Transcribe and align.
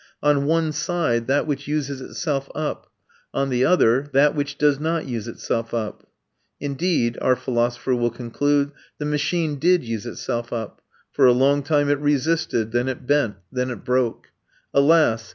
On 0.23 0.45
one 0.47 0.71
side, 0.71 1.27
that 1.27 1.45
which 1.45 1.67
uses 1.67 2.01
itself 2.01 2.49
up; 2.55 2.87
on 3.35 3.51
the 3.51 3.63
other, 3.63 4.09
that 4.13 4.33
which 4.33 4.57
does 4.57 4.79
not 4.79 5.05
use 5.05 5.27
itself 5.27 5.75
up. 5.75 6.07
Indeed, 6.59 7.19
our 7.21 7.35
philosopher 7.35 7.93
will 7.93 8.09
conclude, 8.09 8.71
the 8.97 9.05
machine 9.05 9.59
did 9.59 9.83
use 9.83 10.07
itself 10.07 10.51
up. 10.51 10.81
For 11.11 11.27
a 11.27 11.33
long 11.33 11.61
time 11.61 11.87
it 11.87 11.99
resisted; 11.99 12.71
then 12.71 12.87
it 12.87 13.05
bent; 13.05 13.35
then 13.51 13.69
it 13.69 13.85
broke. 13.85 14.29
Alas! 14.73 15.29